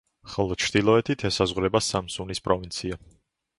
[0.35, 3.01] ხოლო ჩრდილოეთით ესაზღვრება სამსუნის პროვინცია.